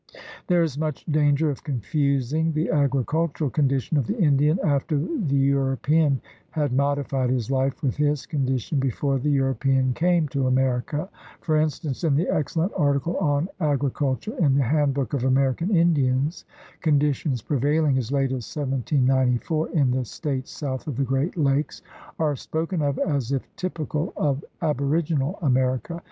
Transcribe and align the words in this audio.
There 0.47 0.63
is 0.63 0.79
much 0.79 1.05
danger 1.05 1.51
of 1.51 1.63
confusing 1.63 2.53
the 2.53 2.69
agricul 2.73 3.31
tural 3.33 3.53
condition 3.53 3.97
of 3.97 4.07
the 4.07 4.17
Indian 4.17 4.57
after 4.63 4.97
the 4.97 5.35
European 5.37 6.19
had 6.49 6.73
modified 6.73 7.29
his 7.29 7.49
hfe 7.49 7.79
with 7.83 7.97
his 7.97 8.25
condition 8.25 8.79
before 8.79 9.19
the 9.19 9.29
European 9.29 9.93
came 9.93 10.27
to 10.29 10.47
America. 10.47 11.07
For 11.41 11.55
instance, 11.55 12.03
in 12.03 12.15
the 12.15 12.27
excellent 12.29 12.71
article 12.75 13.15
on 13.17 13.47
agriculture 13.59 14.35
in 14.39 14.55
the 14.55 14.63
Handbook 14.63 15.13
of 15.13 15.23
American 15.23 15.69
Indians, 15.69 16.45
conditions 16.79 17.43
prevaihng 17.43 17.95
as 17.99 18.11
late 18.11 18.31
as 18.31 18.49
1794 18.57 19.69
in 19.69 19.91
the 19.91 20.03
States 20.03 20.49
south 20.49 20.87
of 20.87 20.95
the 20.97 21.03
Great 21.05 21.37
Lakes 21.37 21.83
are 22.17 22.35
spoken 22.35 22.81
of 22.81 22.97
as 22.97 23.31
if 23.31 23.47
typical 23.55 24.13
of 24.17 24.43
aboriginal 24.63 25.37
America. 25.43 25.99